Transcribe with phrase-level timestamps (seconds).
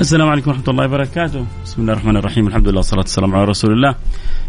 [0.00, 1.46] السلام عليكم ورحمة الله وبركاته.
[1.64, 2.46] بسم الله الرحمن الرحيم.
[2.46, 3.94] الحمد لله والصلاة والسلام على رسول الله.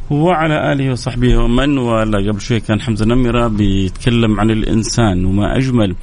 [0.10, 5.96] وعلى آله وصحبه ومن ولا قبل شوي كان حمزة نمرة بيتكلم عن الإنسان وما أجمل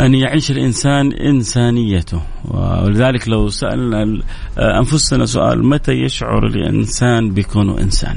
[0.00, 2.22] أن يعيش الإنسان إنسانيته.
[2.44, 4.22] ولذلك لو سألنا
[4.58, 8.16] أنفسنا سؤال متى يشعر الإنسان بكونه إنسان؟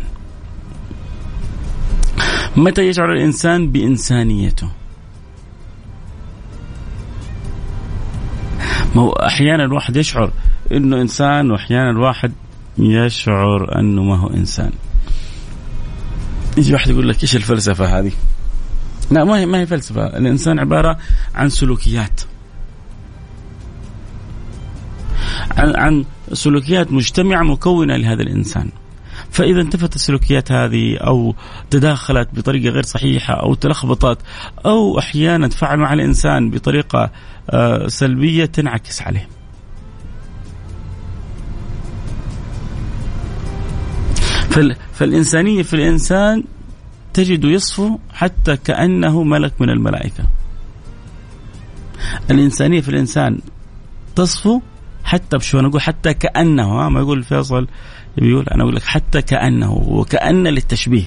[2.55, 4.70] متى يشعر الإنسان بإنسانيته؟
[8.95, 10.31] ما هو أحيانا الواحد يشعر
[10.71, 12.31] إنه إنسان وأحيانا الواحد
[12.77, 14.71] يشعر أنه ما هو إنسان.
[16.57, 18.12] يجي واحد يقول لك إيش الفلسفة هذه؟
[19.12, 20.05] لا ما هي ما هي فلسفة.
[20.05, 20.97] الإنسان عبارة
[21.35, 22.21] عن سلوكيات.
[25.57, 28.69] عن عن سلوكيات مجتمعة مكونة لهذا الإنسان.
[29.32, 31.35] فإذا انتفت السلوكيات هذه أو
[31.70, 34.18] تداخلت بطريقة غير صحيحة أو تلخبطت
[34.65, 37.12] أو أحيانا تفاعل مع الإنسان بطريقة
[37.49, 39.27] آه، سلبية تنعكس عليه.
[44.93, 46.43] فالإنسانية في الإنسان
[47.13, 50.24] تجد يصفو حتى كأنه ملك من الملائكة.
[52.32, 53.40] الإنسانية في الإنسان
[54.15, 54.62] تصفو
[55.04, 57.68] حتى بشو نقول حتى كأنه ما يقول فيصل
[58.17, 61.04] بيقول أنا أقول لك حتى كأنه وكأن للتشبيه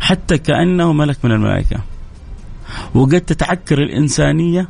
[0.00, 1.80] حتى كأنه ملك من الملائكة.
[2.94, 4.68] وقد تتعكر الإنسانية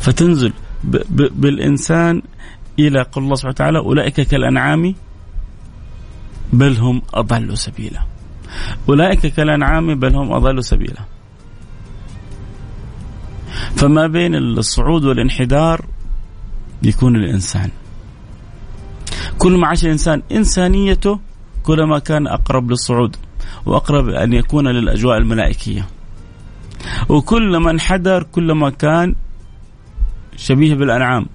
[0.00, 0.52] فتنزل
[0.84, 2.22] ب ب بالإنسان
[2.78, 4.94] إلى قول الله سبحانه وتعالى أولئك كالأنعام
[6.52, 8.00] بل هم أضل سبيلا.
[8.88, 11.00] أولئك كالأنعام بل هم أضل سبيلا.
[13.76, 15.86] فما بين الصعود والانحدار
[16.82, 17.70] يكون الإنسان
[19.44, 21.20] كل ما عاش الإنسان إنسانيته
[21.62, 23.16] كلما كان أقرب للصعود
[23.66, 25.88] وأقرب أن يكون للأجواء الملائكية.
[27.08, 29.14] وكلما انحدر كلما كان
[30.36, 31.26] شبيه بالأنعام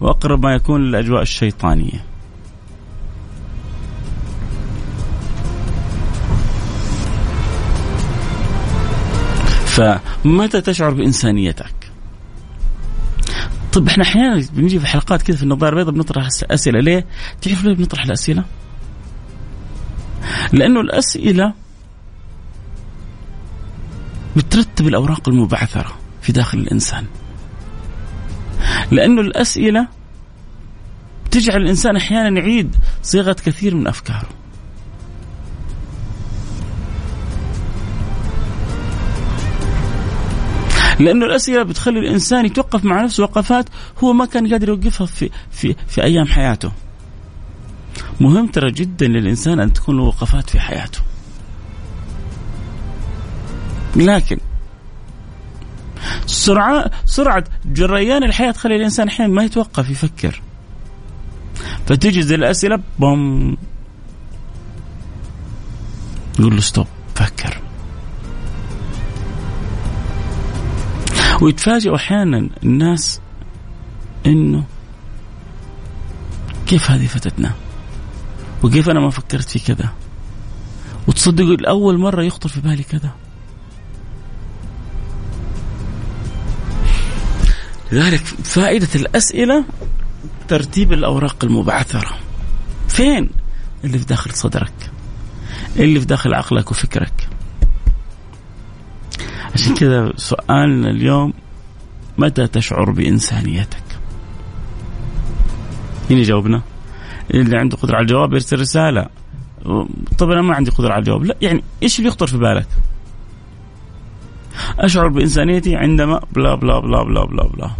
[0.00, 2.04] وأقرب ما يكون للأجواء الشيطانية.
[9.66, 11.83] فمتى تشعر بإنسانيتك؟
[13.74, 17.06] طيب إحنا أحيانا بنجي في حلقات كذا في النظارة البيضاء بنطرح أسئلة ليه؟
[17.42, 18.44] تعرف ليه بنطرح الأسئلة؟
[20.52, 21.54] لأنه الأسئلة
[24.36, 27.06] بترتب الأوراق المبعثرة في داخل الإنسان.
[28.90, 29.88] لأنه الأسئلة
[31.30, 34.28] تجعل الإنسان أحيانا يعيد صياغة كثير من أفكاره.
[41.00, 43.68] لأنه الأسئلة بتخلي الإنسان يتوقف مع نفسه وقفات
[44.04, 46.72] هو ما كان قادر يوقفها في في في أيام حياته.
[48.20, 51.00] مهم ترى جدا للإنسان أن تكون له وقفات في حياته.
[53.96, 54.38] لكن
[56.26, 60.42] سرعة سرعة جريان الحياة تخلي الإنسان أحيانا ما يتوقف يفكر
[61.86, 63.56] فتيجي زي الأسئلة بوم
[66.38, 67.60] يقول له ستوب فكر
[71.42, 73.20] ويتفاجئوا أحيانا الناس
[74.26, 74.64] إنه
[76.66, 77.52] كيف هذه فتتنا؟
[78.62, 79.92] وكيف أنا ما فكرت في كذا؟
[81.06, 83.10] وتصدقوا لأول مرة يخطر في بالي كذا.
[87.92, 89.64] لذلك فائدة الأسئلة
[90.48, 92.10] ترتيب الأوراق المبعثرة.
[92.88, 93.30] فين؟
[93.84, 94.90] اللي في داخل صدرك.
[95.76, 97.23] اللي في داخل عقلك وفكرك.
[99.54, 101.32] عشان كذا سؤالنا اليوم
[102.18, 103.82] متى تشعر بإنسانيتك؟
[106.10, 106.62] مين يجاوبنا
[107.34, 109.06] اللي عنده قدرة على الجواب يرسل رسالة.
[110.18, 111.24] طب أنا ما عندي قدرة على الجواب.
[111.24, 112.68] لا يعني إيش اللي يخطر في بالك؟
[114.78, 117.70] أشعر بإنسانيتي عندما بلا بلا بلا بلا بلا بلا.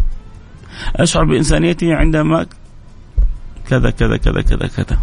[0.95, 2.45] أشعر بإنسانيتي عندما
[3.69, 4.99] كذا كذا كذا كذا كذا.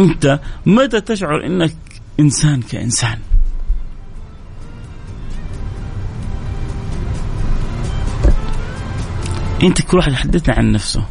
[0.00, 1.76] أنت متى تشعر أنك
[2.20, 3.18] إنسان كإنسان؟
[9.62, 11.04] انت كل واحد يحدثنا عن نفسه.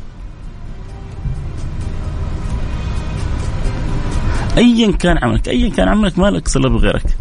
[4.57, 7.17] ايا كان عملك ايا كان عملك ما لك صلة بغيرك.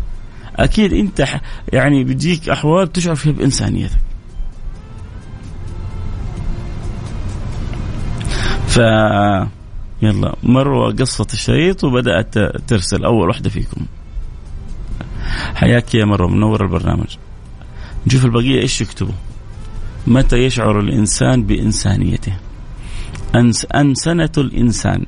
[0.56, 1.26] أكيد أنت
[1.72, 3.98] يعني بتجيك أحوال تشعر فيها بإنسانيتك.
[8.66, 8.76] ف
[10.02, 12.38] يلا مروه قصة الشريط وبدأت
[12.68, 13.86] ترسل أول واحدة فيكم.
[15.54, 17.16] حياك يا مروه منور البرنامج.
[18.06, 19.14] نشوف البقية إيش يكتبوا.
[20.06, 22.36] متى يشعر الإنسان بإنسانيته؟
[23.34, 25.06] أنس أنسنة الإنسان.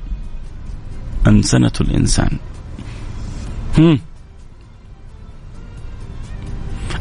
[1.27, 2.37] أنسنة الإنسان.
[3.77, 3.99] هم.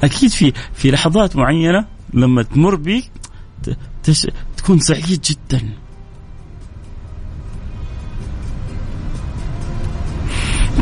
[0.04, 3.10] أكيد في في لحظات معينة لما تمر بيك
[4.56, 5.60] تكون سعيد جدا.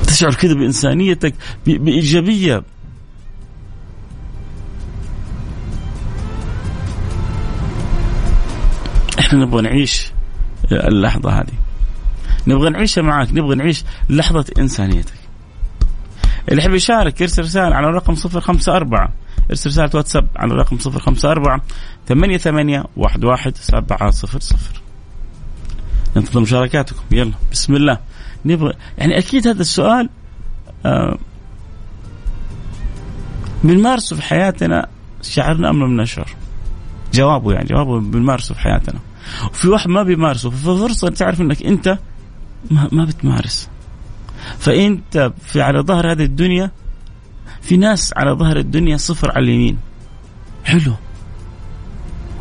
[0.06, 1.34] تشعر كذا بإنسانيتك
[1.67, 2.62] بإيجابية.
[9.34, 10.12] إحنا نبغى نعيش
[10.72, 11.54] اللحظة هذه.
[12.46, 15.12] نبغى نعيشها معك نبغى نعيش لحظة إنسانيتك.
[16.48, 19.08] اللي يحب يشارك يرسل رسالة على الرقم 054
[19.50, 21.60] ارسل رسالة واتساب على الرقم 054
[22.08, 24.81] ثمانية ثمانية واحد واحد سبعة صفر صفر.
[26.16, 27.02] ننتظر مشاركاتكم.
[27.10, 27.98] يلا بسم الله.
[28.44, 30.08] نبغى يعني أكيد هذا السؤال
[30.86, 31.19] آه
[33.64, 34.86] بنمارسه في حياتنا
[35.22, 36.28] شعرنا أم لم نشعر؟
[37.14, 39.00] جوابه يعني جوابه بنمارسه في حياتنا.
[39.50, 41.99] وفي واحد ما بيمارسه ففرصه تعرف إنك أنت
[42.71, 43.69] ما, ما بتمارس.
[44.59, 46.71] فأنت في على ظهر هذه الدنيا
[47.62, 49.79] في ناس على ظهر الدنيا صفر على اليمين.
[50.65, 50.93] حلو.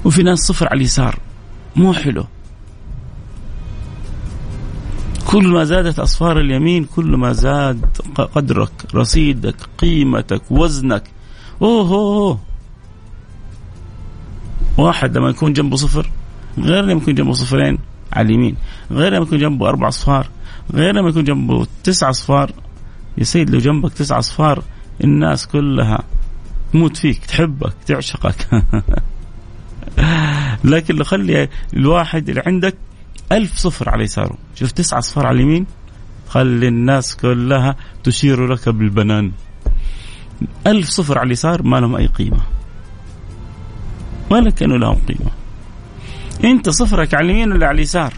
[0.05, 1.19] وفي ناس صفر على اليسار.
[1.75, 2.25] مو حلو.
[5.25, 7.85] كل ما زادت أصفار اليمين كل ما زاد
[8.35, 11.03] قدرك رصيدك قيمتك وزنك.
[11.61, 12.39] أوه, أوه.
[14.77, 16.11] واحد لما يكون جنبه صفر
[16.57, 17.77] غير لما يكون جنبه صفرين
[18.13, 18.55] على اليمين
[18.91, 20.27] غير لما يكون جنبه أربع أصفار
[20.73, 22.51] غير لما يكون جنبه تسع أصفار
[23.17, 24.63] يا سيد لو جنبك تسع أصفار
[25.03, 26.03] الناس كلها
[26.73, 28.35] تموت فيك تحبك تعشقك.
[30.63, 32.75] لكن لو خلي الواحد اللي عندك
[33.31, 35.65] ألف صفر على يساره شوف تسعة صفر على اليمين
[36.29, 39.31] خلي الناس كلها تشير لك بالبنان.
[40.67, 42.41] ألف صفر على اليسار ما لهم أي قيمة.
[44.29, 45.31] ولا كانوا لهم قيمة.
[46.43, 48.13] أنت صفرك على اليمين ولا على اليسار؟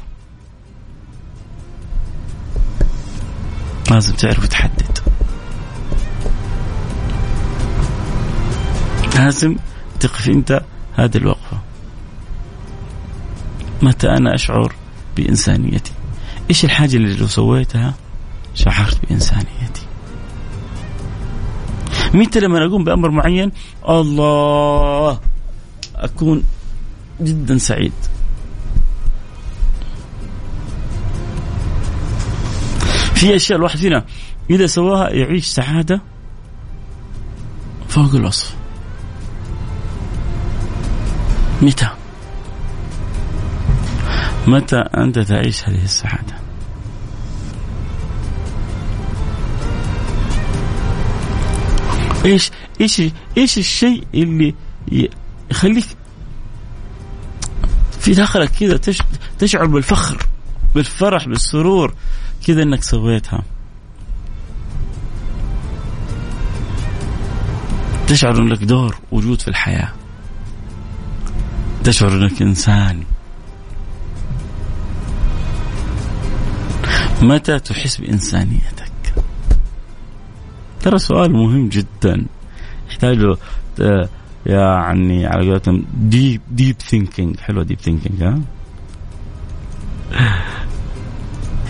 [3.91, 4.99] لازم تعرف تحدد.
[9.15, 9.55] لازم
[9.99, 10.61] تقف أنت
[10.95, 11.59] هذه الوقفة.
[13.81, 14.75] متى أنا أشعر
[15.17, 15.91] بإنسانيتي؟
[16.49, 17.93] إيش الحاجة اللي لو سويتها
[18.53, 19.85] شعرت بإنسانيتي؟
[22.13, 23.51] متى لما أقوم بأمر معين؟
[23.89, 25.19] الله!
[25.95, 26.43] أكون
[27.21, 27.93] جدا سعيد.
[33.15, 34.05] في أشياء الواحد فينا
[34.49, 36.01] إذا سواها يعيش سعادة
[37.87, 38.55] فوق الوصف.
[41.61, 41.89] متى؟
[44.47, 46.35] متى أنت تعيش هذه السعادة؟
[52.25, 52.51] إيش
[52.81, 53.01] إيش
[53.37, 54.55] إيش الشيء اللي
[55.51, 55.85] يخليك
[57.99, 58.79] في داخلك كذا
[59.39, 60.34] تشعر بالفخر؟
[60.75, 61.93] بالفرح بالسرور
[62.47, 63.43] كذا إنك سويتها.
[68.07, 69.93] تشعر إنك دور وجود في الحياة.
[71.83, 73.03] تشعر إنك إنسان.
[77.21, 78.91] متى تحس بإنسانيتك؟
[80.81, 82.25] ترى سؤال مهم جدا.
[82.89, 83.17] يحتاج
[83.81, 84.09] آه،
[84.45, 88.39] يعني على قولتهم deep deep thinking حلوة deep thinking ها؟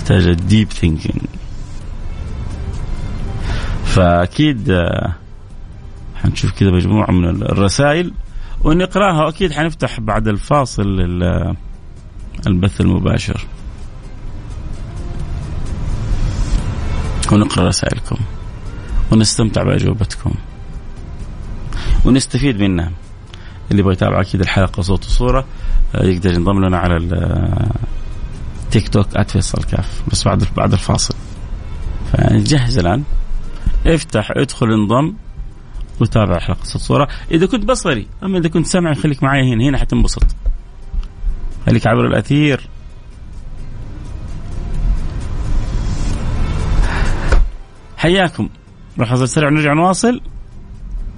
[0.06, 1.22] يحتاج deep thinking
[3.86, 5.16] فأكيد آه،
[6.16, 8.14] حنشوف كذا مجموعة من الرسائل
[8.64, 10.84] ونقراها وأكيد حنفتح بعد الفاصل
[12.48, 13.46] البث المباشر.
[17.32, 18.18] ونقرأ رسائلكم.
[19.12, 20.32] ونستمتع بأجوبتكم.
[22.06, 22.92] ونستفيد منها
[23.72, 25.46] اللي يبغى يتابع أكيد الحلقة صوت وصورة
[25.96, 26.98] آه، يقدر ينضم لنا على
[28.76, 30.04] التيك توك @فيصل كاف.
[30.12, 31.16] بس بعد بعد الفاصل.
[32.12, 33.04] فجهز الآن.
[33.86, 35.14] افتح ادخل انضم.
[36.00, 37.08] وتابع حلقة صوت صورة.
[37.32, 39.64] إذا كنت بصري أما إذا كنت سمعي خليك معي هنا.
[39.64, 40.24] هنا حتنبسط
[41.66, 42.70] خليك عبر الأثير.
[47.98, 48.50] حياكم.
[49.00, 50.22] راح نصل سريع ونرجع نواصل.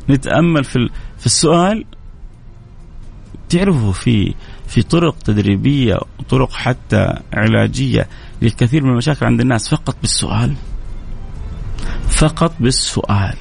[0.09, 1.85] نتأمل في في السؤال.
[3.49, 4.33] تعرفوا في
[4.67, 8.07] في طرق تدريبية وطرق حتى علاجية
[8.41, 10.55] للكثير من المشاكل عند الناس فقط بالسؤال.
[12.09, 13.35] فقط بالسؤال.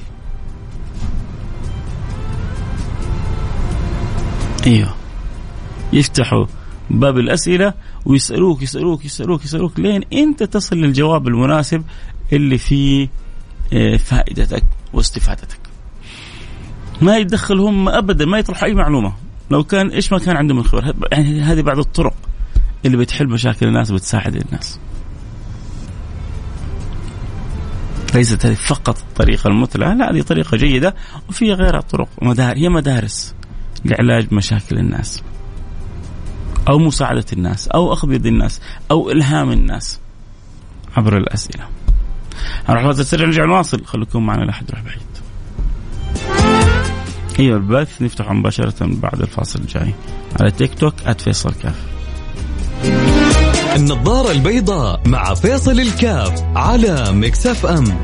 [4.67, 4.95] إيوه.
[5.93, 6.45] يفتحوا
[6.89, 7.73] باب الأسئلة
[8.05, 11.83] ويسألوك يسألوك يسألوك يسألوك لين أنت تصل للجواب المناسب
[12.33, 13.09] اللي فيه
[13.73, 15.59] آه، فائدتك واستفادتك.
[17.01, 19.26] ما يتدخل هم ابدا ما يطرح أي معلومة.
[19.51, 22.13] لو كان إيش ما كان عندهم من خبره يعني هذه بعض الطرق
[22.85, 24.79] اللي بتحل مشاكل الناس وبتساعد الناس.
[28.15, 30.95] ليست هذه فقط الطريقة المثلى لا هذه طريقة جيدة
[31.29, 33.35] وفي غيرها طرق مدار هي مدارس
[33.85, 35.23] لعلاج مشاكل الناس
[36.69, 38.61] أو مساعدة الناس أو أخذ يد الناس
[38.91, 39.99] أو إلهام الناس
[40.97, 41.67] عبر الأسئلة.
[42.69, 45.06] نروح فاصل سريع نرجع نواصل خليكم معنا لا أحد يروح بعيد
[47.39, 49.93] أيوه البث نفتحه مباشرة بعد الفاصل الجاي.
[50.39, 51.75] على تيك توك @فيصل كاف.
[53.75, 58.03] النظارة البيضاء مع فيصل الكاف على Mix FM.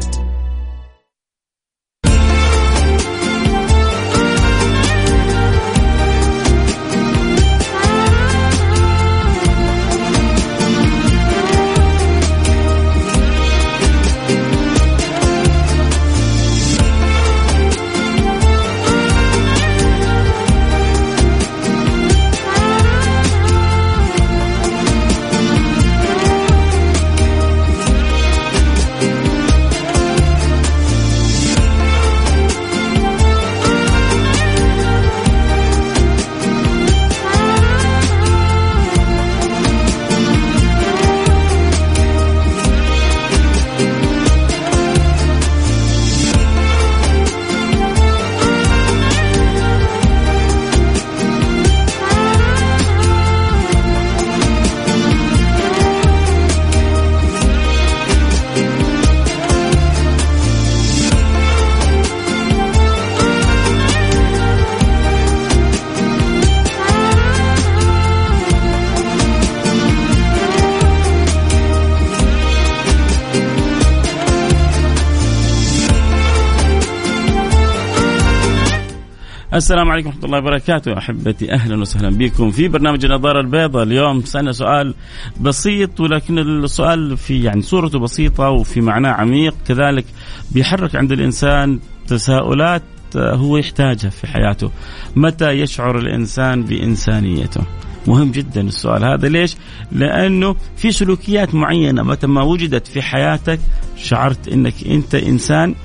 [79.54, 80.98] السلام عليكم ورحمة الله وبركاته.
[80.98, 83.84] أحبتي أهلا وسهلا بكم في برنامج النظارة البيضاء.
[83.84, 84.94] اليوم سألنا سؤال
[85.42, 89.56] بسيط ولكن السؤال في يعني صورته بسيطة وفي معناه عميق.
[89.68, 90.06] كذلك
[90.52, 92.84] بيحرك عند الإنسان تساؤلات
[93.16, 94.72] هو يحتاجها في حياته.
[95.16, 97.62] متى يشعر الإنسان بإنسانيته؟
[98.08, 99.28] مهم جدا السؤال هذا.
[99.28, 99.56] ليش؟
[99.92, 102.04] لأنه في سلوكيات معينة.
[102.04, 103.60] متى ما وجدت في حياتك
[103.98, 105.76] شعرت أنك أنت إنسان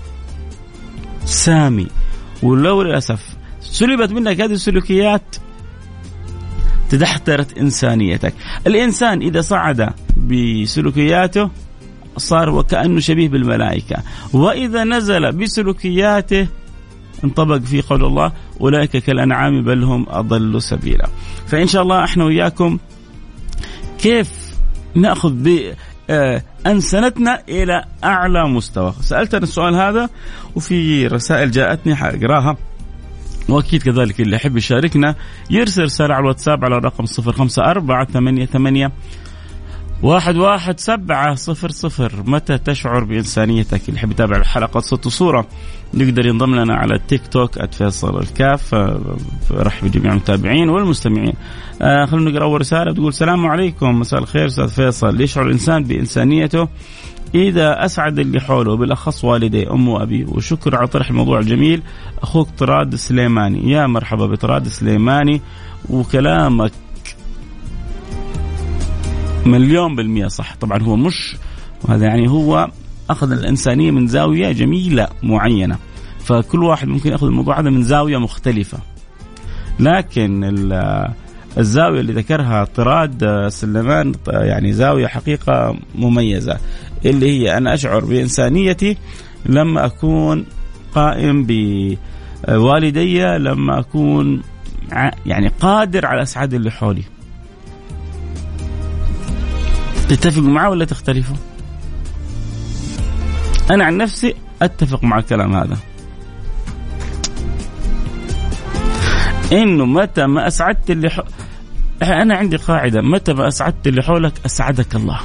[1.25, 1.87] سامي.
[2.43, 3.38] ولو للأسف
[3.71, 5.37] سلبت منك هذه السلوكيات
[6.91, 8.35] تدحترت إنسانيتك.
[8.67, 11.51] الإنسان إذا صعد بسلوكياته
[12.17, 13.97] صار وكأنه شبيه بالملائكة.
[14.33, 16.47] وإذا نزل بسلوكياته
[17.25, 21.09] انطبق في قول الله أولئك كالأنعام بل هم أضل سبيلا.
[21.47, 22.79] فإن شاء الله إحنا وياكم
[23.99, 24.31] كيف
[24.95, 25.75] نأخذ ب
[26.11, 30.09] آه، أنسنتنا إلى أعلى مستوى؟ سألتني السؤال هذا
[30.57, 32.57] وفي رسائل جاءتني حاقراها
[33.49, 35.15] وأكيد كذلك اللي يحب يشاركنا
[35.51, 38.91] يرسل رسالة على الواتساب على الرقم 054
[40.03, 42.13] واحد واحد سبعة صفر صفر.
[42.27, 45.47] متى تشعر بإنسانيتك؟ اللي يحب يتابع الحلقة صوت وصورة
[45.95, 48.75] يقدر ينضم لنا على التيك توك @فيصل الكاف.
[49.51, 51.35] رحب بجميع المتابعين والمستمعين.
[51.83, 54.01] آه خلونا نقرأ أول رسالة تقول السلام عليكم.
[54.01, 55.21] مساء الخير أستاذ فيصل.
[55.21, 56.69] يشعر الإنسان بإنسانيته
[57.35, 60.25] إذا أسعد اللي حوله بالأخص والدي أمه وأبي.
[60.25, 61.83] وشكر على طرح الموضوع الجميل.
[62.23, 63.71] أخوك طراد سليماني.
[63.71, 65.41] يا مرحبا بطراد سليماني.
[65.91, 66.73] وكلامك
[69.47, 70.55] مليون بالمية صح.
[70.55, 71.37] طبعا هو مش
[71.85, 72.69] وهذا يعني هو
[73.11, 75.79] أخذ الإنسانية من زاوية جميلة معينة.
[76.19, 78.79] فكل واحد ممكن يأخذ الموضوع هذا من زاوية مختلفة.
[79.81, 80.45] لكن
[81.59, 86.59] الزاوية اللي ذكرها طراد سليمان يعني زاوية حقيقة مميزة.
[87.05, 88.97] اللي هي أنا أشعر بإنسانيتي
[89.47, 90.47] لما أكون
[90.95, 91.47] قائم
[92.49, 94.43] بوالدي لما أكون
[95.27, 97.03] يعني قادر على أسعاد اللي حولي.
[100.09, 101.37] تتفقوا معه ولا تختلفوا؟
[103.71, 105.77] أنا عن نفسي أتفق مع الكلام هذا.
[109.53, 111.23] إنه متى ما أسعدت اللي حو...
[112.03, 115.21] أنا عندي قاعدة متى ما أسعدت اللي حولك أسعدك الله.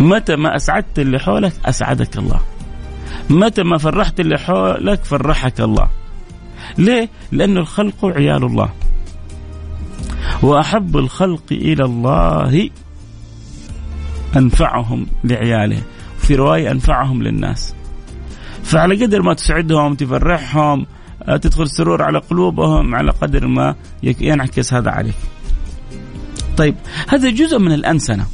[0.00, 2.40] متى ما أسعدت اللي حولك أسعدك الله.
[3.30, 5.88] متى ما فرحت اللي حولك فرحك الله.
[6.78, 8.72] ليه؟ لأن الخلق عيال الله.
[10.42, 12.70] وأحب الخلق إلى الله
[14.36, 15.82] أنفعهم لعياله.
[16.18, 17.74] في رواية أنفعهم للناس.
[18.62, 20.86] فعلى قدر ما تسعدهم تفرحهم
[21.26, 25.14] تدخل السرور على قلوبهم على قدر ما ينعكس هذا عليك.
[26.56, 26.74] طيب
[27.08, 28.26] هذا جزء من الأنسنة.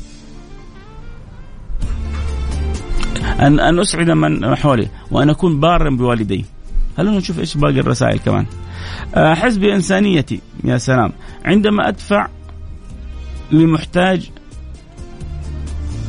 [3.40, 6.44] أن أن أسعد من حولي وأن أكون بارا بوالدي.
[6.97, 8.47] خلونا نشوف إيش باقي الرسائل كمان؟
[9.14, 11.12] آه، حس بإنسانيتي يا سلام.
[11.44, 12.28] عندما أدفع
[13.52, 14.30] لمحتاج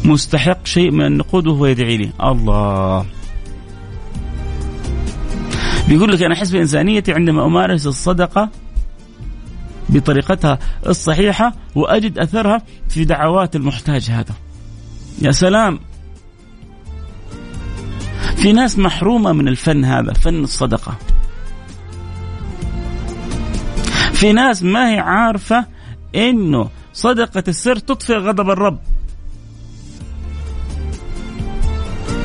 [0.05, 2.11] مستحق شيء من النقود وهو يدعي لي.
[2.23, 3.05] الله.
[5.87, 8.49] بيقول لك أنا أحس بإنسانيتي عندما أمارس الصدقة
[9.89, 14.33] بطريقتها الصحيحة وأجد أثرها في دعوات المحتاج هذا.
[15.21, 15.79] يا سلام.
[18.41, 20.97] في ناس محرومة من الفن هذا فن الصدقة.
[24.13, 25.65] في ناس ما هي عارفة
[26.15, 28.79] إنه صدقة السر تطفئ غضب الرب.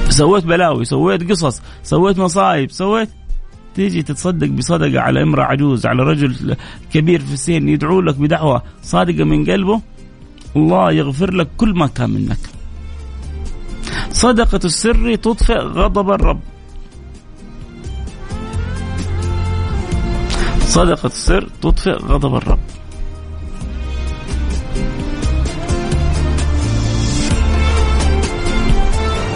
[0.08, 3.08] سويت بلاوي سويت قصص سويت مصايب سويت
[3.74, 6.56] تيجي تتصدق بصدقة على امرأة عجوز على رجل
[6.92, 9.80] كبير في السن يدعو لك بدعوة صادقة من قلبه
[10.56, 12.55] الله يغفر لك كل ما كان منك.
[14.16, 16.40] صدقة السر تطفئ غضب الرب.
[20.60, 22.58] صدقة السر تطفئ غضب الرب.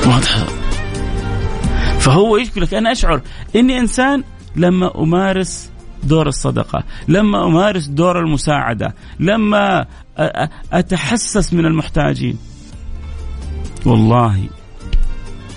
[0.06, 0.46] واضحة
[1.98, 3.20] فهو يقول لك أنا أشعر
[3.56, 4.24] إني إنسان
[4.56, 5.70] لما أمارس
[6.02, 9.86] دور الصدقة لما أمارس دور المساعدة لما
[10.72, 12.38] أتحسس من المحتاجين.
[13.86, 14.48] والله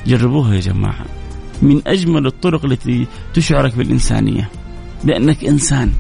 [0.07, 1.05] جربوها يا جماعة.
[1.62, 4.50] من أجمل الطرق التي تشعرك بالإنسانية.
[5.03, 5.93] بأنك إنسان.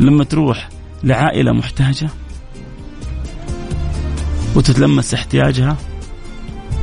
[0.00, 0.68] لما تروح
[1.04, 2.08] لعائلة محتاجة
[4.56, 5.76] وتتلمس احتياجها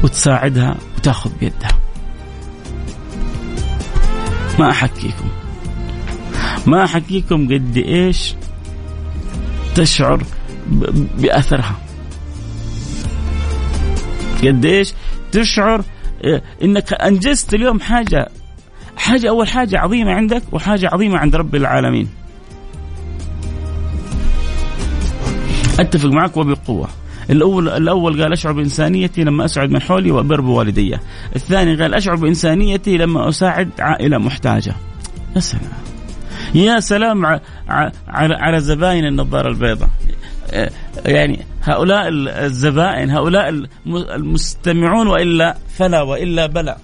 [0.03, 1.79] وتساعدها وتأخذ بيدها.
[4.59, 5.29] ما أحكيكم.
[6.67, 8.33] ما أحكيكم قد إيش
[9.75, 10.23] تشعر
[11.17, 11.75] بأثرها.
[14.43, 14.93] قد إيش
[15.31, 15.83] تشعر
[16.63, 18.29] إنك أنجزت اليوم حاجة
[18.97, 22.09] حاجة أول حاجة عظيمة عندك وحاجة عظيمة عند رب العالمين.
[25.79, 26.87] أتفق معك وبقوة.
[27.29, 30.97] الأول الأول قال أشعر بإنسانيتي لما أسعد من حولي وأبر بوالدي.
[31.35, 34.75] الثاني قال أشعر بإنسانيتي لما أساعد عائلة محتاجة.
[35.35, 35.71] يا سلام.
[36.55, 37.91] يا سلام على
[38.35, 39.89] على زباين النظارة البيضاء.
[41.05, 42.07] يعني هؤلاء
[42.45, 43.49] الزبائن هؤلاء
[44.15, 46.77] المستمعون وإلا فلا وإلا بلى.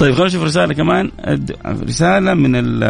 [0.00, 1.10] طيب خلينا نشوف رسالة كمان.
[1.66, 2.80] رسالة من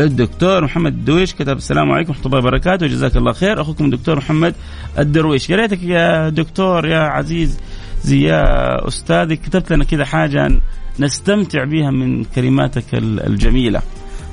[0.00, 2.86] الدكتور محمد الدويش كتب السلام عليكم ورحمة الله وبركاته.
[2.86, 3.60] جزاك الله خير.
[3.60, 4.54] أخوكم الدكتور محمد
[4.98, 5.50] الدرويش.
[5.50, 7.58] يا ريتك يا دكتور يا عزيز
[8.02, 10.60] زي يا استاذي كتبت لنا كذا حاجة
[11.00, 13.82] نستمتع بها من كلماتك الجميلة.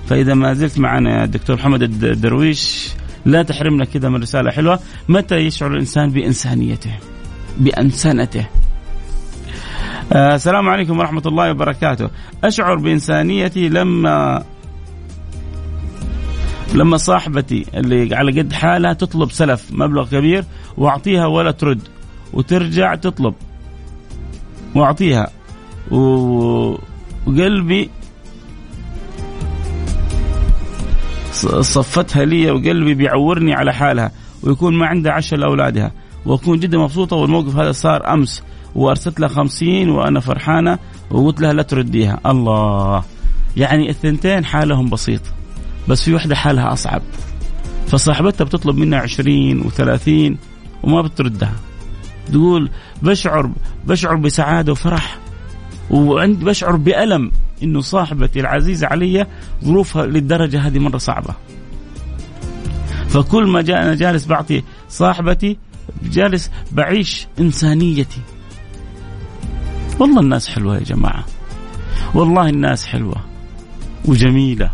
[0.10, 2.90] فإذا ما زلت معنا يا دكتور محمد الدرويش
[3.26, 4.80] لا تحرمنا كذا من رسالة حلوة.
[5.10, 6.92] متى يشعر الإنسان بإنسانيته؟
[7.58, 8.46] بأنسنته.
[10.14, 12.10] آه السلام عليكم ورحمة الله وبركاته.
[12.44, 14.44] أشعر بإنسانيتي لما
[16.74, 20.46] لما صاحبتي اللي على قد حالها تطلب سلف مبلغ كبير
[20.78, 21.82] واعطيها ولا ترد
[22.34, 23.34] وترجع تطلب.
[24.76, 25.28] واعطيها.
[27.28, 27.90] وقلبي
[31.62, 34.12] صفتها لي وقلبي بيعورني على حالها
[34.44, 35.92] ويكون ما عندها عشاء لأولادها.
[36.26, 38.44] وأكون جدا مبسوطة والموقف هذا صار أمس
[38.76, 40.80] وأرسلت لها خمسين وأنا فرحانة
[41.12, 42.20] وقلت لها لا ترديها.
[42.26, 43.04] الله!
[43.58, 45.22] يعني الثنتين حالهم بسيط.
[45.88, 47.02] بس في وحدة حالها أصعب
[47.88, 50.38] فصاحبتها بتطلب منها عشرين وثلاثين
[50.84, 51.54] وما بتردها
[52.32, 52.70] تقول
[53.02, 53.52] بشعر
[53.88, 55.18] بشعر بسعادة وفرح
[55.90, 57.32] وعندي بشعر بألم
[57.64, 59.26] إنه صاحبتي العزيزة علي
[59.64, 61.34] ظروفها للدرجة هذه مرة صعبة.
[63.08, 65.58] فكل ما جاء أنا جالس بعطي صاحبتي
[66.04, 68.22] جالس بعيش إنسانيتي.
[70.00, 71.26] والله الناس حلوة يا جماعة.
[72.16, 73.16] والله الناس حلوة
[74.06, 74.72] وجميلة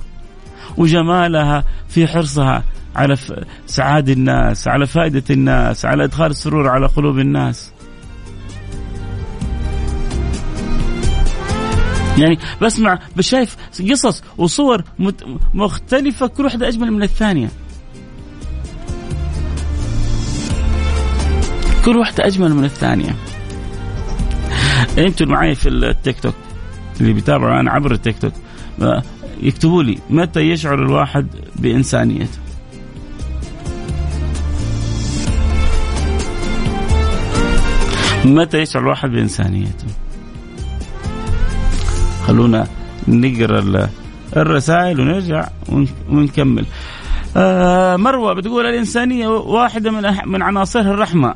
[0.80, 2.64] وجمالها في حرصها
[2.96, 3.18] على
[3.68, 7.72] سعاد الناس على فائدة الناس على إدخال السرور على قلوب الناس.
[12.18, 13.58] يعني بسمع بشايف
[13.92, 14.84] قصص وصور
[15.54, 17.50] مختلفة كل واحدة أجمل من الثانية.
[21.86, 23.16] كل واحدة أجمل من الثانية.
[24.98, 26.36] أنتوا معي في التيك توك
[27.02, 28.34] اللي بيتابعوا أنا عبر التيك توك.
[29.40, 32.40] يكتبوا لي متى يشعر الواحد بإنسانيته.
[38.26, 39.88] متى يشعر الواحد بإنسانيته.
[42.28, 42.68] خلونا
[43.08, 43.90] نقرأ
[44.38, 45.48] الرسائل ونرجع
[46.10, 46.66] ونكمل.
[47.38, 51.36] آه مروة بتقول الإنسانية واحدة من من عناصرها الرحمة.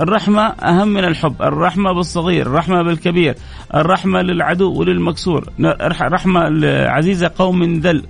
[0.00, 3.34] الرحمة أهم من الحب الرحمة بالصغير الرحمة بالكبير
[3.74, 5.48] الرحمة للعدو وللمكسور
[6.02, 8.04] رحمة عزيزة قوم ذل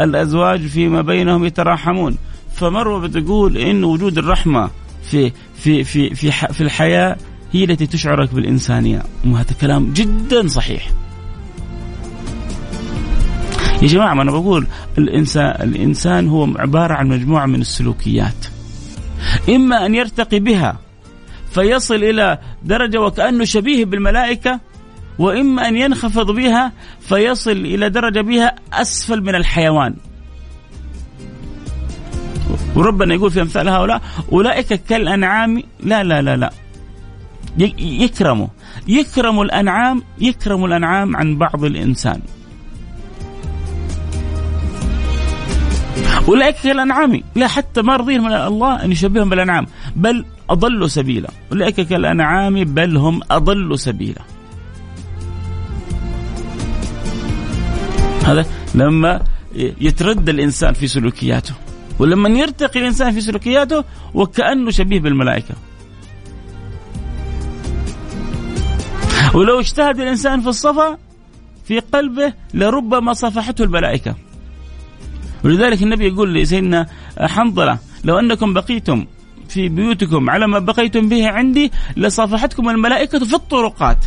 [0.00, 2.16] الأزواج فيما بينهم يتراحمون.
[2.54, 4.70] فمروة بتقول إن وجود الرحمة
[5.10, 7.16] في في في في في الحياة
[7.52, 9.02] هي التي تشعرك بالإنسانية.
[9.26, 10.90] وهذا كلام جدا صحيح.
[13.82, 14.66] يا جماعة ما أنا بقول
[14.98, 18.46] الإنسان الإنسان هو عبارة عن مجموعة من السلوكيات.
[19.48, 20.85] إما أن يرتقي بها
[21.56, 24.60] فيصل إلى درجة وكأنه شبيه بالملائكة
[25.18, 29.94] وإما أن ينخفض بها فيصل إلى درجة بها أسفل من الحيوان.
[32.76, 36.50] وربنا يقول في أمثال هؤلاء أولئك كالأنعام لا لا لا لا.
[37.78, 38.46] يكرموا
[38.88, 42.20] يكرم الأنعام يكرم الأنعام عن بعض الإنسان.
[46.28, 49.66] أولئك كالأنعام لا حتى ما رضي من الله أن يشبههم بالأنعام.
[49.96, 51.30] بل أضلوا سبيلا.
[51.52, 54.22] أولئك كالأنعام بل هم أضلوا سبيلا.
[58.24, 59.22] هذا لما
[59.56, 61.54] يتردى الإنسان في سلوكياته
[61.98, 63.84] ولما يرتقي الإنسان في سلوكياته
[64.14, 65.54] وكأنه شبيه بالملائكة.
[69.34, 70.98] ولو اجتهد الإنسان في الصفا
[71.64, 74.14] في قلبه لربما صفحته الملائكة.
[75.46, 76.86] ولذلك النبي يقول لسيدنا
[77.20, 79.06] حنظلة لو أنكم بقيتم
[79.48, 83.98] في بيوتكم على ما بقيتم به عندي لصافحتكم الملائكة في الطرقات.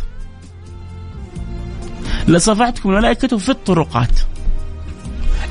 [2.28, 4.20] لصافحتكم الملائكة في الطرقات.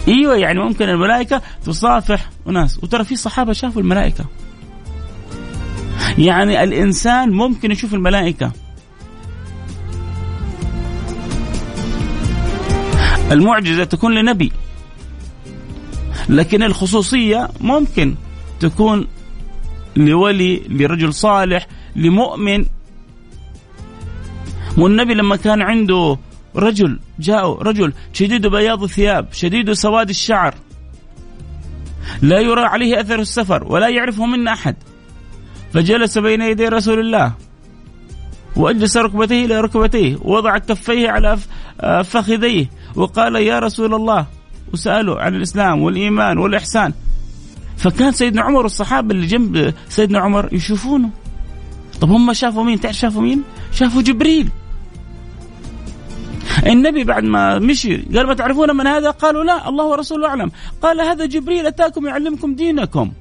[0.08, 4.26] إيوه يعني ممكن الملائكة تصافح ناس وترى في صحابة شافوا الملائكة.
[6.18, 8.52] يعني الإنسان ممكن يشوف الملائكة.
[13.32, 14.52] المعجزة تكون لنبي.
[16.30, 18.16] لكن الخصوصية ممكن
[18.60, 19.08] تكون
[19.96, 22.66] لولي لرجل صالح لمؤمن.
[24.78, 26.18] والنبي لما كان عنده
[26.56, 30.56] رجل جاء رجل شديد بياض الثياب شديد سواد الشعر.
[32.22, 34.76] لا يرى عليه أثر السفر ولا يعرفه منا أحد.
[35.74, 37.34] فجلس بين يدي رسول الله
[38.56, 41.38] وأجلس ركبتيه إلى ركبتيه ووضع كفيه على
[42.04, 42.66] فخذيه
[42.96, 44.26] وقال يا رسول الله
[44.74, 46.94] وساله عن الإسلام والإيمان والإحسان.
[47.78, 51.10] فكان سيدنا عمر والصحابه اللي جنب سيدنا عمر يشوفونه.
[52.02, 54.50] طب هم شافوا مين؟ تعرف شافوا مين؟ شافوا جبريل.
[56.68, 60.52] النبي بعد ما مشي قال ما تعرفون من هذا؟ قالوا لا الله ورسوله أعلم.
[60.82, 63.12] قال هذا جبريل أتاكم يعلمكم دينكم.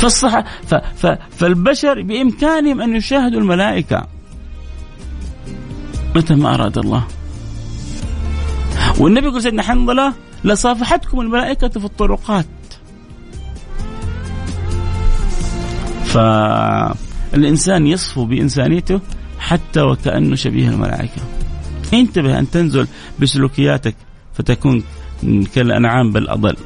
[0.00, 0.74] فالصح ف...
[0.74, 1.06] ف...
[1.30, 4.06] فالبشر بإمكانهم أن يشاهدوا الملائكة.
[6.16, 7.04] متى ما أراد الله.
[8.98, 10.12] والنبي يقول سيدنا حنظلة
[10.44, 12.46] لصافحتكم الملائكة في الطرقات.
[16.04, 19.00] فالإنسان يصفو بإنسانيته
[19.38, 21.22] حتى وكأنه شبيه الملائكة.
[21.94, 22.86] انتبه أن تنزل
[23.20, 23.94] بسلوكياتك
[24.34, 24.82] فتكون
[25.54, 26.56] كالأنعام بل أضل.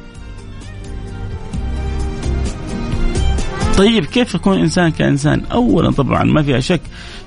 [3.77, 6.81] طيب كيف يكون الإنسان كإنسان؟ أولا طبعا ما فيها شك.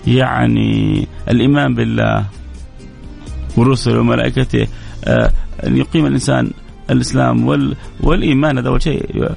[0.06, 2.26] يعني الإيمان بالله
[3.56, 4.66] ورسله وملائكته
[5.04, 5.32] آه،
[5.66, 6.50] أن يقيم الإنسان
[6.90, 9.30] الإسلام وال والإيمان هذا أول شيء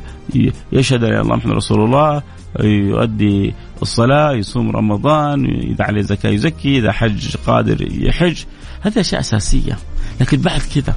[0.71, 2.23] يشهد أن الله محمد رسول الله
[2.59, 8.43] يؤدي الصلاة يصوم رمضان إذا عليه زكاة يزكي إذا حج قادر يحج.
[8.81, 9.77] هذه أشياء أساسية.
[10.21, 10.95] لكن بعد كذا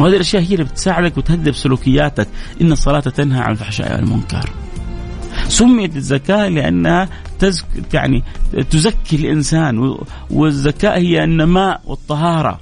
[0.00, 2.28] وهذه الأشياء هي اللي بتساعدك وتهذب سلوكياتك
[2.60, 4.50] إن الصلاة تنهى عن الفحشاء والمنكر.
[5.48, 7.08] سميت الزكاة لأنها
[7.38, 8.24] تزك يعني
[8.70, 9.96] تزكي الإنسان
[10.30, 12.60] والزكاة هي النماء والطهارة.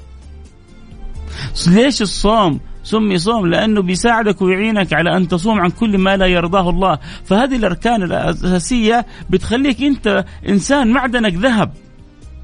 [1.67, 6.71] ليش الصوم؟ سمي صوم لأنه بيساعدك ويعينك على أن تصوم عن كل ما لا يرضاه
[6.71, 6.99] الله.
[7.25, 11.73] فهذه الأركان الأساسية بتخليك أنت إنسان معدنك ذهب.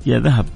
[0.07, 0.47] يا ذهب.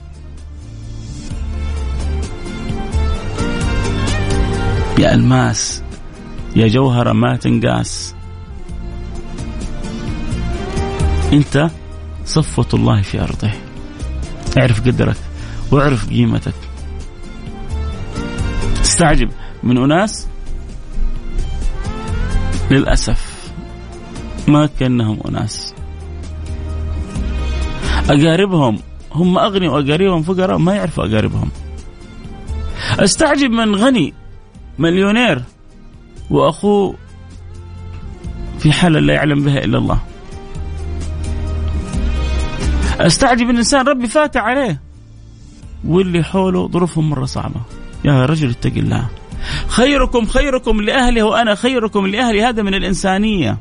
[4.99, 5.83] يا ألماس.
[6.57, 8.16] يا جوهرة ما تنقاس.
[11.33, 11.71] انت
[12.25, 13.51] صفوة الله في أرضه.
[14.59, 15.17] اعرف قدرك
[15.71, 16.55] واعرف قيمتك.
[18.83, 19.31] تستعجب
[19.63, 20.27] من أناس
[22.71, 23.51] للأسف
[24.49, 25.75] ما كأنهم أناس.
[28.11, 28.79] أقاربهم
[29.13, 31.51] هم أغني وأقاربهم فقراء ما يعرفوا أقاربهم.
[32.99, 34.15] استعجب من غني
[34.79, 35.43] مليونير
[36.31, 36.95] وأخوه
[38.59, 40.01] في حالة لا يعلم بها إلا الله.
[43.01, 44.81] استعجب الإنسان ربي فاتح عليه.
[45.85, 47.61] واللي حوله ظروفهم مرة صعبة.
[48.05, 49.09] يا رجل اتق الله.
[49.69, 52.43] خيركم خيركم لأهله وأنا خيركم لأهلي.
[52.43, 53.59] هذا من الإنسانية.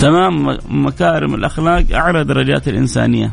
[0.00, 3.32] تمام مكارم الأخلاق أعلى درجات الإنسانية.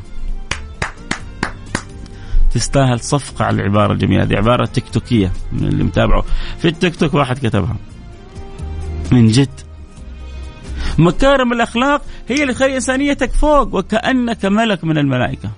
[2.53, 6.23] تستاهل صفقة على العبارة الجميلة هذه عبارة تيك توكية من اللي متابعه.
[6.59, 7.75] في التيك توك واحد كتبها.
[9.11, 9.49] من جد
[10.97, 15.49] مكارم الأخلاق هي اللي تخلي إنسانيتك فوق وكأنك ملك من الملائكة.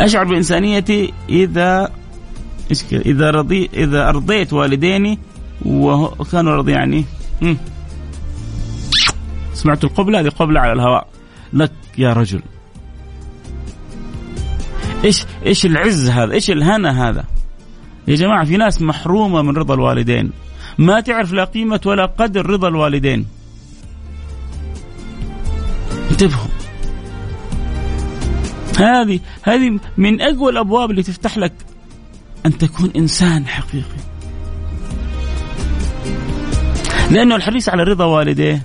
[0.00, 1.92] أشعر بإنسانيتي إذا
[2.70, 5.18] إيش إذا رضي إذا أرضيت والديني
[5.66, 7.04] وكانوا رضيعني
[9.54, 11.06] سمعت القبلة؟ هذه قبلة على الهواء.
[11.52, 12.42] لك يا رجل.
[15.04, 17.24] إيش إيش العز هذا؟ إيش الهنا هذا؟
[18.08, 20.30] يا جماعة في ناس محرومة من رضا الوالدين.
[20.80, 23.26] ما تعرف لا قيمة ولا قدر رضا الوالدين.
[26.10, 26.48] انتبهوا.
[28.78, 31.52] هذه هذه من أقوى الأبواب اللي تفتح لك
[32.46, 34.00] أن تكون إنسان حقيقي.
[37.10, 38.62] لأنه الحريص على رضا والديه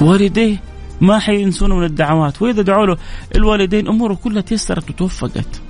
[0.00, 0.62] والديه
[1.00, 2.96] ما حينسونه من الدعوات وإذا دعوا له
[3.34, 5.63] الوالدين أموره كلها تيسرت وتوفقت.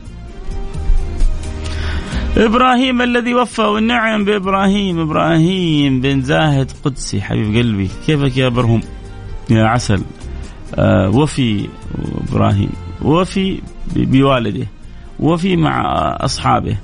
[2.36, 4.98] إبراهيم الذي وفى والنعم بإبراهيم.
[5.00, 7.20] إبراهيم بن زاهد قدسي.
[7.20, 8.80] حبيب قلبي كيفك يا برهم
[9.50, 10.02] يا عسل.
[10.74, 11.68] آه وفي
[12.28, 12.70] إبراهيم
[13.02, 13.60] وفي
[13.96, 14.66] بوالده
[15.20, 15.82] وفي مع
[16.20, 16.76] أصحابه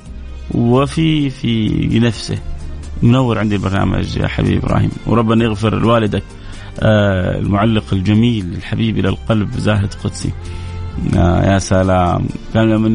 [0.55, 2.39] وفي في نفسه.
[3.03, 4.91] منور عندي البرنامج يا حبيبي إبراهيم.
[5.07, 6.23] وربنا يغفر لوالدك
[6.81, 10.33] آه المعلق الجميل الحبيب إلى القلب زاهد قدسي.
[11.17, 12.27] آه يا سلام.
[12.55, 12.89] كان لما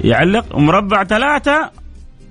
[0.00, 1.70] يعلق مربع ثلاثة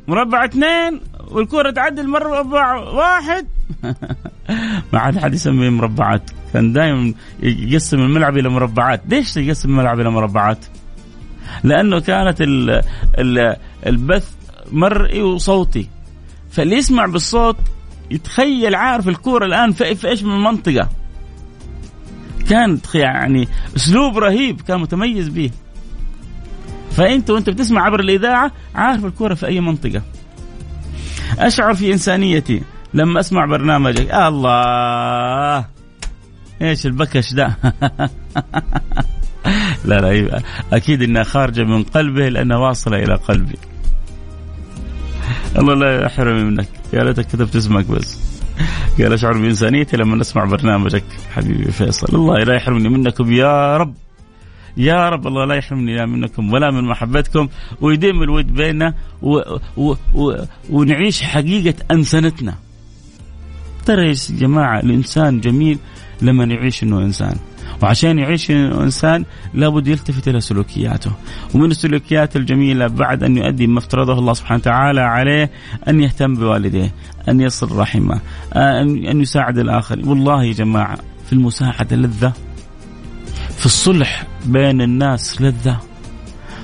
[0.07, 3.47] مربع اثنين والكرة تعدي المربع واحد.
[4.93, 6.31] ما عاد حد يسميه مربعات.
[6.53, 9.01] كان دائما يقسم الملعب إلى مربعات.
[9.07, 10.65] ليش يقسم الملعب إلى مربعات؟
[11.63, 12.81] لأنه كانت ال
[13.17, 14.31] ال البث
[14.71, 15.89] مرئي وصوتي.
[16.51, 17.57] فاللي يسمع بالصوت
[18.11, 20.89] يتخيل عارف الكورة الآن في, في إيش من المنطقة
[22.49, 25.51] كان يعني أسلوب رهيب كان متميز به.
[27.01, 30.01] فانت وانت بتسمع عبر الإذاعة عارف الكورة في أي منطقة.
[31.39, 32.61] أشعر في إنسانيتي
[32.93, 34.13] لما أسمع برنامجك.
[34.13, 35.65] الله!
[36.61, 37.57] إيش البكش ده؟
[39.85, 40.41] لا لا
[40.73, 43.57] أكيد إنها خارجة من قلبه لأنها واصلة إلى قلبي.
[45.57, 46.67] الله لا يحرمني منك.
[46.93, 48.19] يا ليتك كتبت اسمك بس.
[48.99, 52.07] قال أشعر بإنسانيتي لما نسمع برنامجك حبيبي فيصل.
[52.15, 53.93] الله لا يحرمني منكم يا رب.
[54.77, 57.47] يا رب الله لا يحرمني لا منكم ولا من محبتكم
[57.81, 59.39] ويديم الود بيننا و
[59.77, 60.35] و و
[60.69, 62.55] ونعيش حقيقة أنسنتنا.
[63.85, 65.77] ترى يا جماعة الإنسان جميل
[66.21, 67.35] لما يعيش أنه إنسان.
[67.83, 71.11] وعشان يعيش الانسان لابد يلتفت إلى سلوكياته.
[71.55, 75.51] ومن السلوكيات الجميلة بعد أن يؤدي ما افترضه الله سبحانه وتعالى عليه
[75.87, 76.93] أن يهتم بوالديه
[77.29, 78.19] أن يصل رحمه
[78.55, 82.33] أن يساعد الآخر والله يا جماعة في المساعدة لذة.
[83.61, 85.79] في الصلح بين الناس لذة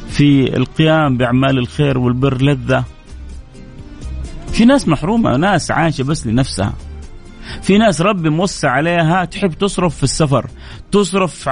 [0.09, 2.83] في القيام بأعمال الخير والبر لذة.
[4.51, 6.73] في ناس محرومة ناس عايشة بس لنفسها.
[7.61, 10.49] في ناس ربي موسع عليها تحب تصرف في السفر
[10.91, 11.49] تصرف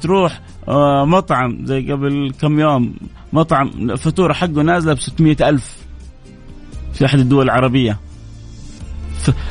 [0.00, 2.94] تروح آه، مطعم زي قبل كم يوم
[3.32, 5.76] مطعم فاتورة حقه نازلة ب ألف.
[6.92, 7.98] في أحد الدول العربية.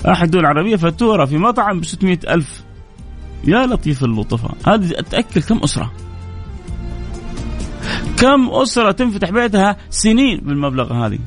[0.08, 2.69] أحد الدول العربية فاتورة في مطعم ب ألف.
[3.47, 5.91] يا لطيف اللطفاء هذه تأكل كم أسرة؟
[8.17, 11.19] كم أسرة تنفتح بيتها سنين بالمبلغ هذه؟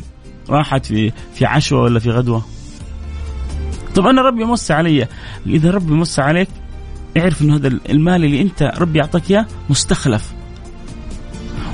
[0.50, 2.44] راحت في في عشوة ولا في غدوة؟
[3.94, 5.08] طب أنا ربي مس علي.
[5.46, 6.48] إذا ربي مس عليك
[7.18, 10.32] اعرف إنه هذا المال اللي أنت ربي اعطاك إياه مستخلف.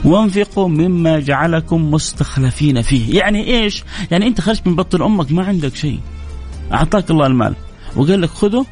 [0.04, 3.18] وانفقوا مما جعلكم مستخلفين فيه.
[3.18, 6.00] يعني إيش؟ يعني أنت خرجت من بطن أمك ما عندك شيء.
[6.72, 7.54] أعطاك الله المال.
[7.96, 8.66] وقال لك خذه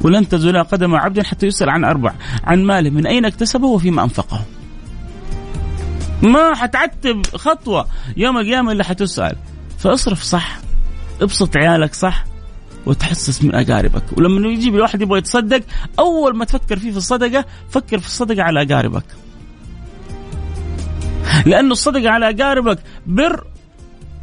[0.00, 2.12] ولن تزول قدم عبد حتى يسأل عن أربع.
[2.44, 4.44] عن ماله من أين اكتسبه وفيما أنفقه.
[6.22, 7.86] ما حتعتب خطوة
[8.16, 9.36] يوم القيامة إلا حتسأل.
[9.78, 10.58] فاصرف صح
[11.22, 12.24] ابسط عيالك صح
[12.86, 14.02] وتحسس من أقاربك.
[14.16, 15.62] ولما يجي الواحد يبغى يتصدق
[15.98, 19.04] أول ما تفكر فيه في الصدقة فكر في الصدقة على أقاربك.
[21.46, 23.44] لأنه الصدقة على أقاربك بر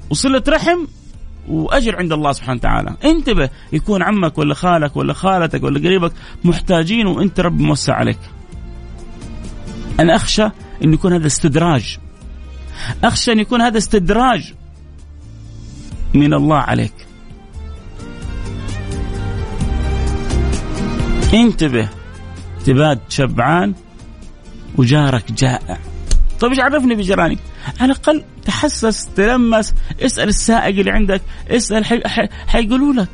[0.09, 0.85] وصلة رحم
[1.47, 2.95] وأجر عند الله سبحانه وتعالى.
[3.05, 6.11] انتبه يكون عمك ولا خالك ولا خالتك ولا قريبك
[6.43, 8.19] محتاجين وإنت رب موسع عليك.
[9.99, 10.43] أنا أخشى
[10.83, 11.97] إن يكون هذا استدراج.
[13.03, 14.53] أخشى إن يكون هذا استدراج
[16.13, 16.93] من الله عليك.
[21.33, 21.89] انتبه
[22.65, 23.73] تباد شبعان
[24.77, 25.77] وجارك جائع.
[26.39, 27.39] طيب إيش عرفني بجيرانك
[27.79, 31.85] على الأقل تحسس تلمس اسأل السائق اللي عندك اسأل
[32.47, 33.07] حيقولوا لك.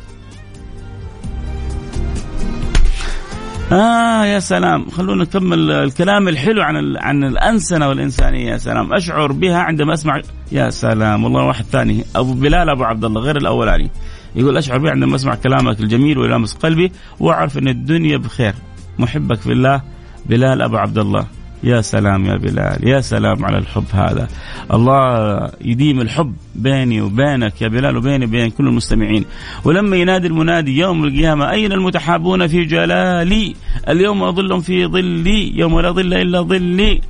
[3.71, 4.89] آه يا سلام.
[4.89, 8.93] خلونا نكمل الكلام الحلو عن عن الأنسنة والإنسانية يا سلام.
[8.93, 11.23] أشعر بها عندما أسمع يا سلام.
[11.23, 13.91] والله واحد ثاني أبو بلال أبو عبد الله غير الأولاني.
[14.35, 18.53] يقول أشعر بها عندما أسمع كلامك الجميل ويلامس قلبي وأعرف أن الدنيا بخير.
[18.99, 19.81] محبك في الله
[20.25, 21.27] بلال أبو عبد الله.
[21.63, 24.27] يا سلام يا بلال يا سلام على الحب هذا.
[24.73, 29.25] الله يديم الحب بيني وبينك يا بلال وبيني وبين كل المستمعين.
[29.63, 33.55] ولما ينادي المنادي يوم القيامة أين المتحابون في جلالي؟
[33.89, 37.01] اليوم أظلهم في ظلي يوم لا ظل إلا ظلي.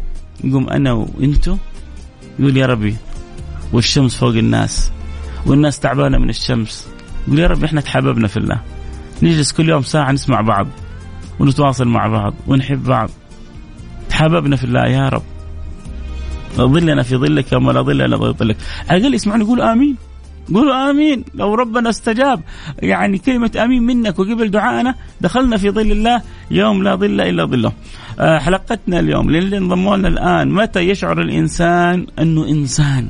[0.44, 1.58] نقوم أنا وأنتو
[2.40, 2.96] يقول يا ربي
[3.74, 4.92] والشمس فوق الناس
[5.46, 6.88] والناس تعبانة من الشمس.
[7.28, 8.60] يقول يا ربي إحنا تحاببنا في الله.
[9.24, 10.68] نجلس كل يوم ساعة نسمع بعض
[11.40, 13.10] ونتواصل مع بعض ونحب بعض.
[14.14, 15.24] تحاببنا في الله يا رب.
[16.56, 18.58] ظلنا في ظلك يوم لا ظل الا ظلك
[18.90, 19.96] على الأقل يسمعون يقول آمين.
[20.54, 21.24] قولوا آمين.
[21.34, 22.42] لو ربنا استجاب.
[22.80, 26.22] يعني كلمة آمين منك وقبل دعائنا دخلنا في ظل الله
[26.52, 27.72] يوم لا ظل إلا ظله.
[28.20, 33.10] آه، حلقتنا اليوم للي انضموا لنا الآن متى يشعر الإنسان أنه إنسان؟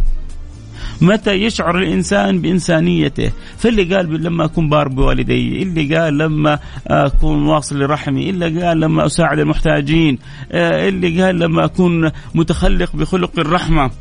[1.02, 7.80] متى يشعر الإنسان بإنسانيته؟ فاللي قال لما أكون بار بوالدي اللي قال لما أكون واصل
[7.80, 10.20] لرحمي اللي قال لما أساعد المحتاجين
[10.52, 13.92] آه، اللي قال لما أكون متخلق بخلق الرحمة.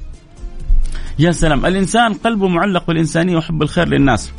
[1.19, 1.67] يا سلام.
[1.67, 4.33] الإنسان قلبه معلق بالإنسانية وحب الخير للناس.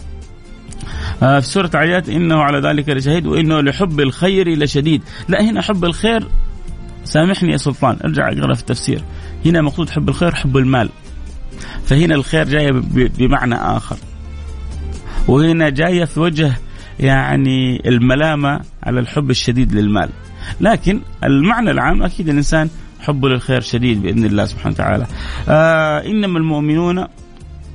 [1.23, 5.01] آه، في سورة عيات إنه على ذلك لشهيد وإنه لحب الخير لشديد.
[5.27, 6.27] لا هنا حب الخير
[7.03, 9.03] سامحني يا سلطان ارجع أقرأ في التفسير.
[9.45, 10.89] هنا مقصود حب الخير حب المال.
[11.85, 12.71] فهنا الخير جاية
[13.17, 13.97] بمعنى آخر.
[15.27, 16.53] وهنا جاية في وجه
[16.99, 20.09] يعني الملامة على الحب الشديد للمال.
[20.61, 25.07] لكن المعنى العام أكيد الإنسان حبه للخير شديد بإذن الله سبحانه وتعالى.
[25.49, 27.05] آه إنما المؤمنون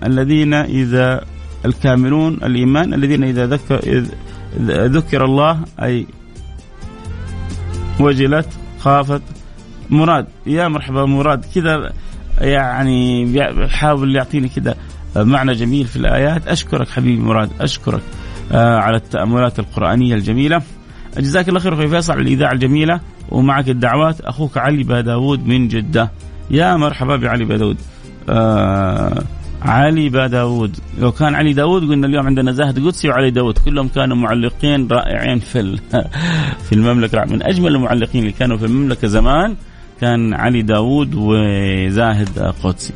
[0.04, 1.24] الذين إذا
[1.64, 4.04] الكاملون الإيمان الذين إذا ذكر
[4.68, 6.06] ذكر الله أي
[8.00, 8.48] وجلت
[8.78, 9.22] خافت
[9.90, 11.92] مراد يا مرحبا مراد كذا
[12.40, 14.76] يعني بيحاول يعطيني كده
[15.16, 16.48] معنى جميل في الآيات.
[16.48, 18.02] أشكرك حبيبي مراد أشكرك
[18.52, 20.62] آه، على التأملات القرآنية الجميلة.
[21.18, 24.20] جزاك الله خير أخوي فيصل على الإذاعة الجميلة ومعك الدعوات.
[24.20, 26.10] أخوك علي داود من جدة.
[26.50, 27.76] يا مرحبا بعلي داود
[28.28, 29.22] آه
[29.62, 33.58] علي داود لو كان علي داود قلنا اليوم عندنا زاهد قدسي وعلي داود.
[33.58, 35.78] كلهم كانوا معلقين رائعين في
[36.66, 37.24] في المملكة.
[37.24, 39.56] من أجمل المعلقين اللي كانوا في المملكة زمان.
[40.00, 42.92] كان علي داود وزاهد قدسي.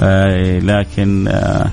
[0.00, 1.70] آه لكن آه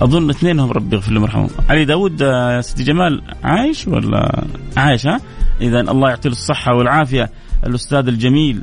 [0.00, 1.50] أظن اثنينهم ربي يغفر لهم ويرحمهم.
[1.68, 4.44] علي داود آه سيدي جمال عايش ولا؟
[4.76, 5.20] عايش ها؟
[5.60, 7.30] اذا الله يعطيه الصحة والعافية
[7.66, 8.62] الأستاذ الجميل.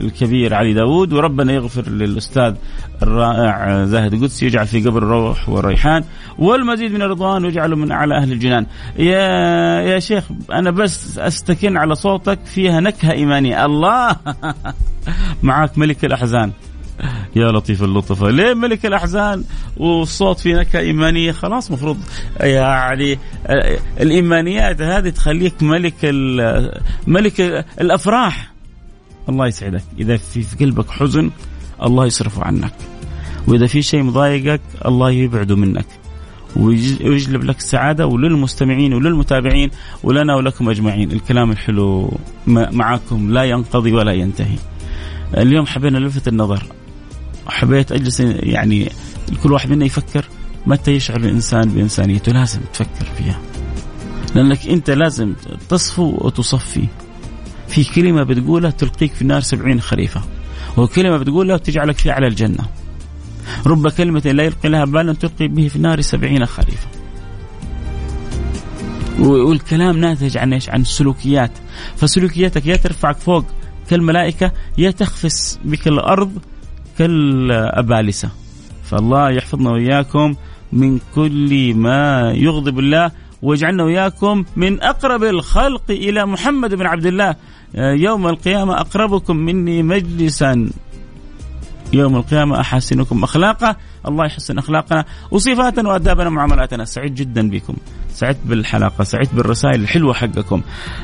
[0.00, 2.54] الكبير علي داود وربنا يغفر للأستاذ
[3.02, 6.04] الرائع زاهد قدسي يجعل في قبر الروح والريحان
[6.38, 8.66] والمزيد من الرضوان ويجعله من أعلى أهل الجنان.
[8.98, 9.20] يا
[9.80, 13.64] يا شيخ أنا بس أستكن على صوتك فيها نكهة إيمانية.
[13.66, 14.16] الله!
[15.42, 16.52] معاك ملك الأحزان.
[17.36, 19.44] يا لطيف اللطفة ليه ملك الأحزان
[19.76, 21.98] والصوت فيه نكهة إيمانية؟ خلاص مفروض
[22.40, 23.18] يعني
[24.00, 25.94] الإيمانيات هذه تخليك ملك
[27.06, 27.40] ملك
[27.80, 28.50] الأفراح.
[29.30, 29.82] الله يسعدك.
[29.98, 31.30] إذا في, في قلبك حزن
[31.82, 32.74] الله يصرفه عنك.
[33.48, 35.86] وإذا في شيء مضايقك الله يبعده منك.
[36.56, 39.70] ويجلب لك السعادة وللمستمعين وللمتابعين
[40.02, 41.12] ولنا ولكم أجمعين.
[41.12, 44.58] الكلام الحلو معكم لا ينقضي ولا ينتهي.
[45.36, 46.62] اليوم حبينا نلفت النظر.
[47.46, 48.90] حبيت أجلس يعني
[49.42, 50.24] كل واحد منا يفكر
[50.66, 53.40] متى يشعر الإنسان بإنسانيته لازم تفكر فيها.
[54.34, 55.34] لأنك أنت لازم
[55.68, 56.84] تصفو وتصفي.
[57.70, 60.22] في كلمة بتقولها تلقيك في النار سبعين خريفة.
[60.76, 62.64] وكلمة بتقولها وتجعلك في أعلى الجنة.
[63.66, 66.88] رب كلمة لا يلقي لها بالا تلقي به في النار سبعين خريفة.
[69.18, 71.50] والكلام ناتج عن إيش؟ عن السلوكيات
[71.96, 73.44] فسلوكياتك يا ترفعك فوق
[73.90, 76.32] كالملائكة يا تخفس بك الأرض
[76.98, 78.30] كالأبالسة.
[78.84, 80.34] فالله يحفظنا وإياكم
[80.72, 83.10] من كل ما يغضب الله.
[83.42, 87.36] واجعلنا وإياكم من أقرب الخلق إلى محمد بن عبد الله.
[87.76, 90.70] آه، يوم القيامة أقربكم مني مجلسا.
[91.92, 93.76] يوم القيامة أحسنكم أخلاقا.
[94.08, 96.84] الله يحسن أخلاقنا وصفاتنا وأدابنا ومعاملاتنا.
[96.84, 97.76] سعيد جدا بكم.
[98.14, 100.62] سعدت بالحلقة سعدت بالرسائل الحلوة حقكم.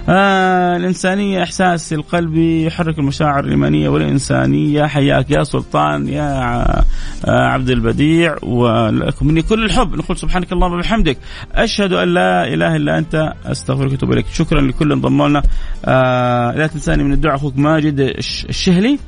[0.09, 4.87] آه الإنسانية إحساس القلب يحرك المشاعر الإيمانية والإنسانية.
[4.87, 6.85] حياك يا سلطان يا آه
[7.25, 9.95] عبد البديع ولكم مني كل الحب.
[9.95, 11.19] نقول سبحانك اللهم وبحمدك.
[11.53, 13.33] أشهد أن لا إله إلا أنت.
[13.47, 14.27] أستغفرك وأتوب إليك.
[14.33, 15.43] شكرا لكل انضموا لنا
[15.85, 18.01] آه لا تنساني من الدعاء أخوك ماجد
[18.49, 18.99] الشهلي.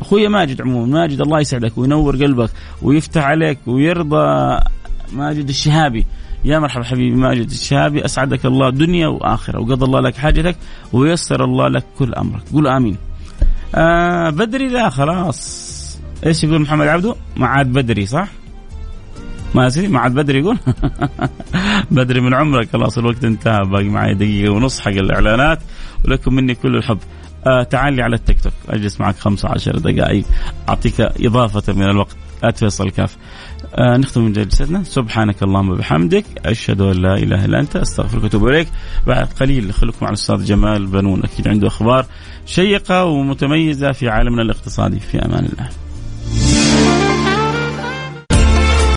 [0.00, 2.50] أخوي ماجد عموما ماجد الله يسعدك وينور قلبك
[2.82, 4.58] ويفتح عليك ويرضى
[5.12, 6.06] ماجد الشهابي.
[6.44, 10.56] يا مرحبا حبيبي ماجد الشهابي أسعدك الله دنيا وآخرة وقضى الله لك حاجتك
[10.92, 12.42] ويسر الله لك كل أمرك.
[12.52, 12.96] قول آمين.
[13.74, 15.68] آه بدري لا خلاص.
[16.26, 18.28] إيش يقول محمد عبده ما عاد بدري صح؟
[19.54, 20.58] ما ما عاد بدري يقول؟
[21.90, 25.58] بدري من عمرك خلاص الوقت انتهى باقي معي دقيقة ونص حق الإعلانات
[26.04, 26.98] ولكم مني كل الحب.
[27.46, 28.52] آه تعال لي على التيك توك.
[28.68, 30.24] أجلس معك 15 دقائق.
[30.68, 32.16] أعطيك إضافة من الوقت.
[32.44, 33.16] اتفصل كاف
[33.74, 34.82] آه نختم من جلستنا.
[34.82, 36.24] سبحانك اللهم وبحمدك.
[36.46, 37.76] أشهد أن لا إله إلا أنت.
[37.76, 38.68] أستغفرك وأتوب إليك.
[39.06, 41.22] بعد قليل خليكم مع الأستاذ جمال بنون.
[41.24, 42.06] أكيد عنده أخبار
[42.46, 45.00] شيقة ومتميزة في عالمنا الاقتصادي.
[45.00, 45.68] في أمان الله.